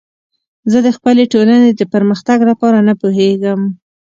زه 0.71 0.77
د 0.85 0.87
خپلې 0.97 1.23
ټولنې 1.33 1.69
د 1.73 1.81
پرمختګ 1.93 2.39
لپاره 2.49 2.77
نه 2.87 2.93
پوهیږم. 3.01 3.61